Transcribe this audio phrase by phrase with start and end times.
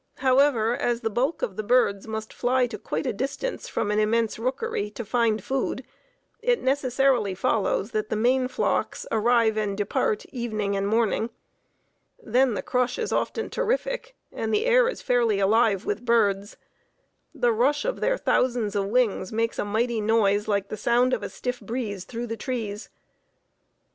[0.17, 3.99] However, as the bulk of the birds must fly to quite a distance from an
[3.99, 5.83] immense rookery to find food,
[6.41, 11.29] it necessarily follows that the main flocks arrive and depart evening and morning.
[12.17, 16.57] Then the crush is often terrific and the air is fairly alive with birds.
[17.35, 21.21] The rush of their thousands of wings makes a mighty noise like the sound of
[21.21, 22.89] a stiff breeze through the trees.